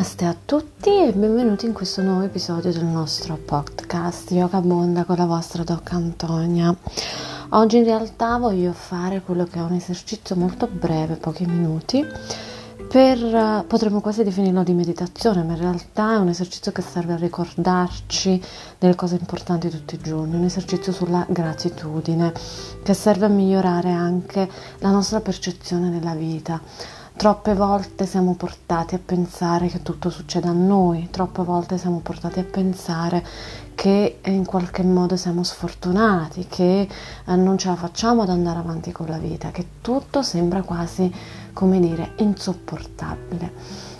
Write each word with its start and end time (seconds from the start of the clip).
Namaste 0.00 0.24
a 0.24 0.34
tutti 0.46 0.88
e 0.88 1.12
benvenuti 1.12 1.66
in 1.66 1.74
questo 1.74 2.00
nuovo 2.00 2.22
episodio 2.22 2.72
del 2.72 2.86
nostro 2.86 3.36
podcast 3.36 4.30
Yoga 4.30 4.62
Bonda 4.62 5.04
con 5.04 5.16
la 5.16 5.26
vostra 5.26 5.62
Doc 5.62 5.92
Antonia. 5.92 6.74
Oggi 7.50 7.76
in 7.76 7.84
realtà 7.84 8.38
voglio 8.38 8.72
fare 8.72 9.20
quello 9.20 9.44
che 9.44 9.58
è 9.58 9.62
un 9.62 9.74
esercizio 9.74 10.36
molto 10.36 10.66
breve, 10.68 11.16
pochi 11.16 11.44
minuti, 11.44 12.02
per, 12.90 13.66
potremmo 13.68 14.00
quasi 14.00 14.24
definirlo 14.24 14.64
di 14.64 14.72
meditazione, 14.72 15.44
ma 15.44 15.52
in 15.52 15.60
realtà 15.60 16.14
è 16.14 16.16
un 16.16 16.26
esercizio 16.26 16.72
che 16.72 16.82
serve 16.82 17.12
a 17.12 17.16
ricordarci 17.16 18.42
delle 18.80 18.96
cose 18.96 19.14
importanti 19.14 19.70
tutti 19.70 19.94
i 19.94 20.00
giorni, 20.02 20.34
un 20.34 20.42
esercizio 20.42 20.90
sulla 20.90 21.24
gratitudine 21.28 22.32
che 22.82 22.92
serve 22.92 23.26
a 23.26 23.28
migliorare 23.28 23.92
anche 23.92 24.50
la 24.80 24.90
nostra 24.90 25.20
percezione 25.20 25.88
della 25.90 26.16
vita. 26.16 26.60
Troppe 27.14 27.54
volte 27.54 28.06
siamo 28.06 28.34
portati 28.34 28.96
a 28.96 29.00
pensare 29.04 29.68
che 29.68 29.82
tutto 29.82 30.10
succeda 30.10 30.48
a 30.48 30.52
noi, 30.52 31.10
troppe 31.12 31.42
volte 31.44 31.78
siamo 31.78 32.00
portati 32.00 32.40
a 32.40 32.44
pensare 32.44 33.22
che 33.80 34.18
in 34.24 34.44
qualche 34.44 34.82
modo 34.82 35.16
siamo 35.16 35.42
sfortunati, 35.42 36.46
che 36.48 36.88
eh, 37.26 37.36
non 37.36 37.56
ce 37.56 37.68
la 37.68 37.76
facciamo 37.76 38.22
ad 38.22 38.28
andare 38.28 38.58
avanti 38.58 38.92
con 38.92 39.06
la 39.06 39.16
vita, 39.16 39.50
che 39.50 39.66
tutto 39.80 40.22
sembra 40.22 40.62
quasi, 40.62 41.10
come 41.52 41.80
dire, 41.80 42.12
insopportabile. 42.16 43.52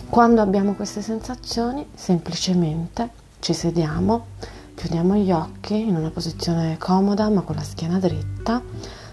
Quando 0.08 0.40
abbiamo 0.40 0.74
queste 0.74 1.02
sensazioni, 1.02 1.86
semplicemente 1.94 3.10
ci 3.40 3.52
sediamo, 3.52 4.26
chiudiamo 4.74 5.14
gli 5.16 5.30
occhi 5.30 5.80
in 5.80 5.96
una 5.96 6.10
posizione 6.10 6.76
comoda 6.78 7.28
ma 7.28 7.42
con 7.42 7.56
la 7.56 7.62
schiena 7.62 7.98
dritta, 7.98 8.62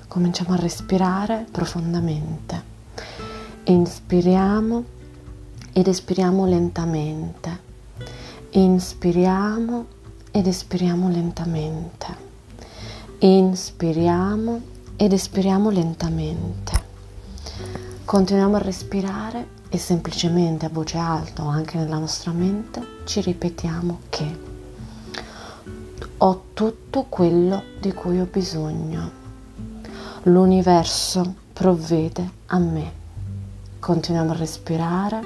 cominciamo 0.08 0.54
a 0.54 0.58
respirare 0.58 1.46
profondamente 1.52 2.76
Inspiriamo 3.70 4.86
ed 5.74 5.90
espiriamo 5.90 6.46
lentamente. 6.46 7.60
Inspiriamo 8.52 9.86
ed 10.32 10.48
espiriamo 10.48 11.10
lentamente. 11.10 12.08
Inspiriamo 13.20 14.62
ed 14.96 15.12
espiriamo 15.12 15.70
lentamente. 15.70 16.87
Continuiamo 18.08 18.56
a 18.56 18.60
respirare 18.60 19.48
e 19.68 19.78
semplicemente 19.78 20.66
a 20.66 20.70
voce 20.72 20.98
alta 20.98 21.44
o 21.44 21.50
anche 21.50 21.78
nella 21.78 21.98
nostra 21.98 22.32
mente 22.32 23.02
ci 23.04 23.20
ripetiamo 23.20 24.00
che 24.08 24.40
ho 26.16 26.44
tutto 26.54 27.04
quello 27.10 27.62
di 27.82 27.92
cui 27.92 28.22
ho 28.22 28.28
bisogno. 28.32 29.12
L'universo 30.24 31.36
provvede 31.52 32.32
a 32.46 32.58
me 32.60 32.98
continuiamo 33.80 34.32
a 34.32 34.36
respirare, 34.36 35.22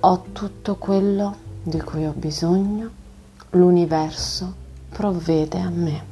ho 0.00 0.24
tutto 0.32 0.76
quello 0.76 1.36
di 1.62 1.80
cui 1.80 2.04
ho 2.04 2.12
bisogno, 2.16 2.90
l'universo 3.50 4.54
provvede 4.88 5.60
a 5.60 5.70
me. 5.70 6.04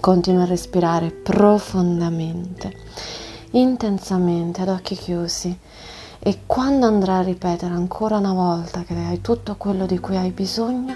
Continuo 0.00 0.42
a 0.42 0.46
respirare 0.46 1.10
profondamente, 1.10 2.74
intensamente, 3.52 4.62
ad 4.62 4.68
occhi 4.68 4.94
chiusi 4.94 5.56
e 6.18 6.40
quando 6.46 6.86
andrai 6.86 7.20
a 7.20 7.22
ripetere 7.22 7.72
ancora 7.72 8.18
una 8.18 8.32
volta 8.32 8.82
che 8.82 8.94
hai 8.94 9.20
tutto 9.20 9.56
quello 9.56 9.86
di 9.86 9.98
cui 9.98 10.16
hai 10.16 10.30
bisogno, 10.30 10.94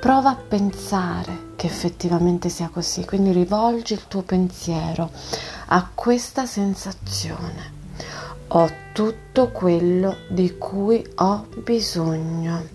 prova 0.00 0.30
a 0.30 0.36
pensare 0.36 1.52
che 1.56 1.66
effettivamente 1.66 2.48
sia 2.48 2.68
così, 2.68 3.04
quindi 3.04 3.32
rivolgi 3.32 3.94
il 3.94 4.06
tuo 4.08 4.22
pensiero 4.22 5.10
a 5.66 5.90
questa 5.94 6.46
sensazione 6.46 7.78
ho 8.52 8.68
tutto 8.92 9.50
quello 9.50 10.16
di 10.28 10.58
cui 10.58 11.06
ho 11.16 11.46
bisogno. 11.62 12.66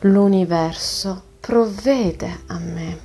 L'universo 0.00 1.22
provvede 1.38 2.40
a 2.46 2.58
me. 2.58 2.98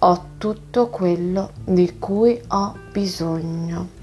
Ho 0.00 0.24
tutto 0.36 0.88
quello 0.88 1.52
di 1.64 1.96
cui 2.00 2.40
ho 2.48 2.74
bisogno. 2.90 3.95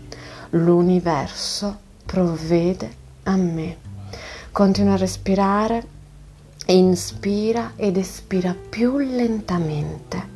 L'universo 0.56 1.78
provvede 2.06 2.96
a 3.24 3.36
me. 3.36 3.78
Continua 4.52 4.94
a 4.94 4.98
respirare, 4.98 5.88
inspira 6.68 7.74
ed 7.76 7.98
espira 7.98 8.56
più 8.70 8.98
lentamente. 8.98 10.30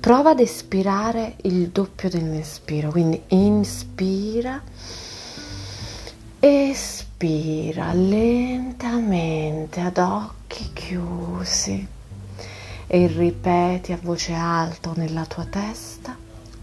Prova 0.00 0.30
ad 0.30 0.40
espirare 0.40 1.36
il 1.42 1.68
doppio 1.68 2.08
dell'inspiro, 2.08 2.90
quindi 2.90 3.22
inspira 3.28 4.62
Espira 6.42 7.92
lentamente 7.92 9.80
ad 9.80 9.98
occhi 9.98 10.70
chiusi 10.72 11.86
e 12.86 13.06
ripeti 13.08 13.92
a 13.92 13.98
voce 14.00 14.32
alta 14.32 14.92
nella 14.96 15.26
tua 15.26 15.44
testa 15.44 16.16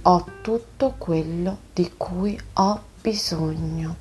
ho 0.09 0.23
tutto 0.41 0.95
quello 0.97 1.57
di 1.73 1.91
cui 1.97 2.40
ho 2.53 2.81
bisogno. 3.01 3.95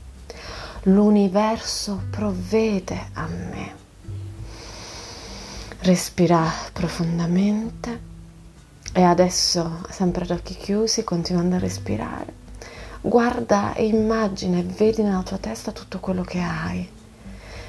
L'universo 0.83 2.01
provvede 2.11 3.09
a 3.15 3.27
me. 3.27 3.75
Respira 5.81 6.49
profondamente 6.73 8.01
e 8.93 9.03
adesso, 9.03 9.85
sempre 9.91 10.23
ad 10.23 10.31
occhi 10.31 10.55
chiusi, 10.55 11.03
continuando 11.03 11.57
a 11.57 11.59
respirare, 11.59 12.45
Guarda 13.01 13.75
e 13.75 13.87
immagina 13.87 14.59
e 14.59 14.63
vedi 14.63 15.03
nella 15.03 15.23
tua 15.23 15.39
testa 15.39 15.73
tutto 15.73 15.99
quello 15.99 16.23
che 16.23 16.41
hai. 16.41 16.89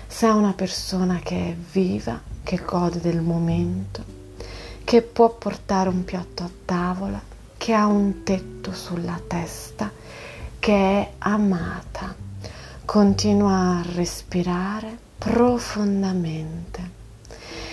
Sei 0.06 0.32
una 0.32 0.54
persona 0.54 1.20
che 1.24 1.50
è 1.50 1.56
viva, 1.72 2.20
che 2.44 2.58
gode 2.64 3.00
del 3.00 3.22
momento, 3.22 4.04
che 4.84 5.02
può 5.02 5.30
portare 5.30 5.90
un 5.90 6.04
piatto 6.04 6.44
a 6.44 6.50
tavola, 6.66 7.36
che 7.68 7.74
ha 7.74 7.86
un 7.86 8.24
tetto 8.24 8.72
sulla 8.72 9.20
testa, 9.28 9.92
che 10.58 10.74
è 10.74 11.12
amata. 11.18 12.16
Continua 12.86 13.80
a 13.80 13.86
respirare 13.94 14.98
profondamente 15.18 16.92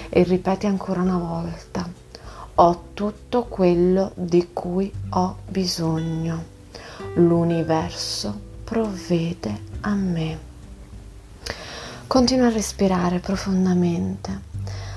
e 0.09 0.25
ripeti 0.25 0.67
ancora 0.67 1.01
una 1.01 1.17
volta, 1.17 1.89
ho 2.57 2.87
tutto 2.93 3.45
quello 3.45 4.11
di 4.17 4.49
cui 4.53 4.93
ho 5.11 5.37
bisogno 5.49 6.43
l'universo 7.15 8.37
provvede 8.65 9.61
a 9.83 9.95
me. 9.95 10.39
Continua 12.09 12.49
a 12.49 12.51
respirare 12.51 13.21
profondamente. 13.21 14.41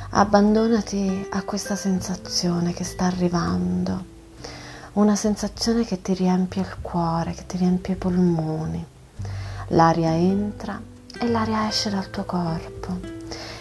Abbandonati 0.10 1.28
a 1.30 1.44
questa 1.44 1.76
sensazione 1.76 2.74
che 2.74 2.84
sta 2.84 3.06
arrivando, 3.06 4.16
una 5.00 5.16
sensazione 5.16 5.86
che 5.86 6.02
ti 6.02 6.14
riempie 6.14 6.62
il 6.62 6.76
cuore, 6.82 7.34
che 7.34 7.46
ti 7.46 7.58
riempie 7.58 7.94
i 7.94 7.98
polmoni. 7.98 8.86
L'aria 9.70 10.12
entra 10.12 10.82
e 11.20 11.28
l'aria 11.28 11.68
esce 11.68 11.90
dal 11.90 12.10
tuo 12.10 12.24
corpo 12.24 13.00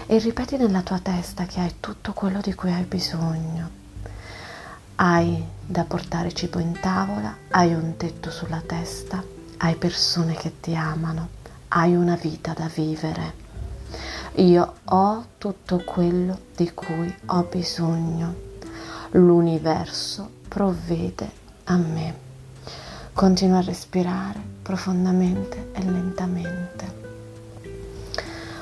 e 0.07 0.19
ripeti 0.19 0.57
nella 0.57 0.83
tua 0.83 0.99
testa 0.99 1.45
che 1.45 1.61
hai 1.61 1.75
tutto 1.81 2.13
quello 2.13 2.41
di 2.41 2.55
cui 2.55 2.73
hai 2.73 2.85
bisogno 2.85 3.85
hai 4.97 5.45
da 5.61 5.85
portare 5.85 6.33
cibo 6.33 6.59
in 6.59 6.79
tavola, 6.81 7.37
hai 7.51 7.75
un 7.75 7.99
tetto 7.99 8.31
sulla 8.31 8.63
testa, 8.65 9.23
hai 9.59 9.75
persone 9.75 10.35
che 10.35 10.61
ti 10.61 10.75
amano, 10.75 11.29
hai 11.69 11.95
una 11.95 12.17
vita 12.17 12.55
da 12.55 12.71
vivere. 12.73 13.45
Io 14.37 14.75
ho 14.85 15.27
tutto 15.37 15.83
quello 15.85 16.39
di 16.57 16.73
cui 16.73 17.15
ho 17.27 17.43
bisogno. 17.43 18.45
L'universo 19.11 20.36
provvede 20.49 21.31
a 21.65 21.77
me. 21.77 22.15
Continua 23.13 23.59
a 23.59 23.63
respirare 23.63 24.41
profondamente 24.63 25.71
e 25.73 25.83
lentamente. 25.83 26.95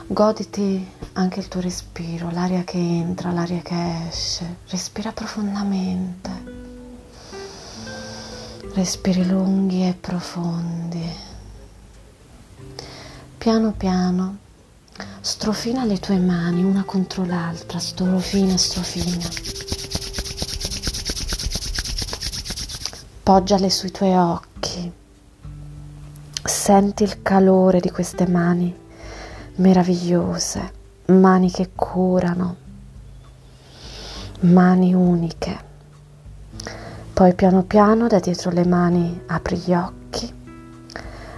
Goditi 0.07 0.87
anche 1.15 1.41
il 1.41 1.49
tuo 1.49 1.61
respiro, 1.61 2.31
l'aria 2.31 2.63
che 2.63 2.79
entra, 2.79 3.33
l'aria 3.33 3.63
che 3.63 4.09
esce. 4.09 4.59
Respira 4.69 5.13
profondamente. 5.13 6.31
Respiri 8.75 9.27
lunghi 9.27 9.87
e 9.87 9.95
profondi. 9.95 11.09
Piano 13.39 13.73
piano 13.73 14.39
strofina 15.21 15.85
le 15.85 15.99
tue 15.99 16.19
mani 16.19 16.63
una 16.63 16.85
contro 16.85 17.25
l'altra, 17.25 17.79
strofina, 17.79 18.57
strofina. 18.57 19.84
Poggiale 23.25 23.71
sui 23.71 23.91
tuoi 23.91 24.15
occhi. 24.15 24.93
Senti 26.45 27.05
il 27.05 27.23
calore 27.23 27.81
di 27.81 27.91
queste 27.91 28.27
mani 28.27 28.77
meravigliose, 29.55 30.73
mani 31.07 31.51
che 31.51 31.71
curano, 31.75 32.57
mani 34.41 34.93
uniche. 34.93 35.59
Poi 37.15 37.33
piano 37.33 37.63
piano 37.63 38.09
da 38.09 38.19
dietro 38.19 38.51
le 38.51 38.67
mani 38.67 39.23
apri 39.29 39.57
gli 39.57 39.73
occhi, 39.73 40.31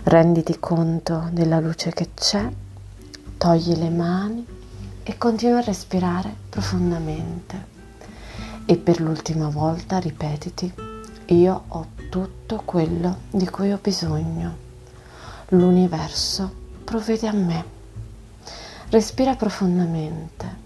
renditi 0.03 0.59
conto 0.59 1.29
della 1.31 1.61
luce 1.61 1.93
che 1.93 2.09
c'è, 2.15 2.51
togli 3.39 3.77
le 3.77 3.91
mani 3.91 4.45
e 5.05 5.17
continua 5.17 5.59
a 5.59 5.65
respirare 5.65 6.35
profondamente. 6.49 7.75
E 8.65 8.77
per 8.77 9.01
l'ultima 9.01 9.49
volta 9.49 9.99
ripetiti, 9.99 10.86
io 11.27 11.65
ho 11.69 11.87
tutto 12.09 12.63
quello 12.65 13.23
di 13.31 13.49
cui 13.49 13.73
ho 13.73 13.79
bisogno. 13.83 14.65
L'universo 15.49 16.53
provvede 16.85 17.27
a 17.27 17.33
me. 17.33 17.65
Respira 18.91 19.35
profondamente. 19.35 20.65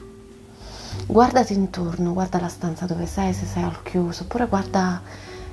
Guardati 1.07 1.55
intorno, 1.55 2.13
guarda 2.13 2.41
la 2.41 2.49
stanza 2.49 2.85
dove 2.87 3.07
sei, 3.07 3.33
se 3.33 3.47
sei 3.47 3.63
al 3.63 3.83
chiuso, 3.83 4.25
oppure 4.25 4.47
guarda 4.47 5.01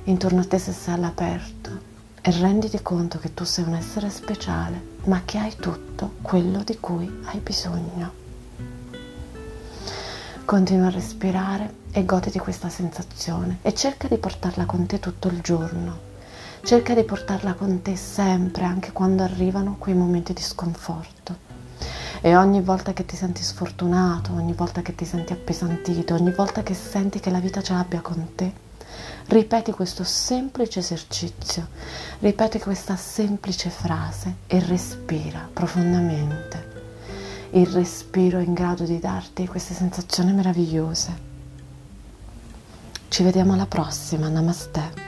intorno 0.04 0.40
a 0.40 0.46
te 0.46 0.58
se 0.58 0.72
sei 0.72 0.94
all'aperto 0.94 1.70
e 2.20 2.30
renditi 2.32 2.80
conto 2.82 3.18
che 3.18 3.32
tu 3.32 3.44
sei 3.44 3.64
un 3.64 3.74
essere 3.74 4.10
speciale, 4.10 4.96
ma 5.04 5.22
che 5.24 5.38
hai 5.38 5.56
tutto 5.56 6.16
quello 6.20 6.62
di 6.62 6.78
cui 6.78 7.20
hai 7.24 7.38
bisogno. 7.38 8.27
Continua 10.48 10.86
a 10.86 10.90
respirare 10.90 11.74
e 11.92 12.06
goditi 12.06 12.38
questa 12.38 12.70
sensazione 12.70 13.58
e 13.60 13.74
cerca 13.74 14.08
di 14.08 14.16
portarla 14.16 14.64
con 14.64 14.86
te 14.86 14.98
tutto 14.98 15.28
il 15.28 15.42
giorno. 15.42 15.98
Cerca 16.62 16.94
di 16.94 17.04
portarla 17.04 17.52
con 17.52 17.82
te 17.82 17.96
sempre, 17.96 18.64
anche 18.64 18.92
quando 18.92 19.22
arrivano 19.22 19.76
quei 19.78 19.94
momenti 19.94 20.32
di 20.32 20.40
sconforto. 20.40 21.36
E 22.22 22.34
ogni 22.34 22.62
volta 22.62 22.94
che 22.94 23.04
ti 23.04 23.14
senti 23.14 23.42
sfortunato, 23.42 24.32
ogni 24.32 24.54
volta 24.54 24.80
che 24.80 24.94
ti 24.94 25.04
senti 25.04 25.34
appesantito, 25.34 26.14
ogni 26.14 26.32
volta 26.32 26.62
che 26.62 26.72
senti 26.72 27.20
che 27.20 27.28
la 27.28 27.40
vita 27.40 27.60
ce 27.60 27.74
l'abbia 27.74 28.00
con 28.00 28.28
te, 28.34 28.50
ripeti 29.26 29.70
questo 29.72 30.02
semplice 30.02 30.78
esercizio, 30.78 31.68
ripeti 32.20 32.58
questa 32.58 32.96
semplice 32.96 33.68
frase 33.68 34.36
e 34.46 34.60
respira 34.60 35.46
profondamente 35.52 36.67
il 37.52 37.66
respiro 37.66 38.38
in 38.40 38.52
grado 38.52 38.84
di 38.84 38.98
darti 38.98 39.46
queste 39.46 39.74
sensazioni 39.74 40.32
meravigliose. 40.32 41.26
Ci 43.08 43.22
vediamo 43.22 43.54
alla 43.54 43.66
prossima, 43.66 44.28
namaste. 44.28 45.07